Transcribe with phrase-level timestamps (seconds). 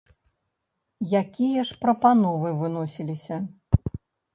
[1.21, 3.35] Якія ж прапановы выносіліся?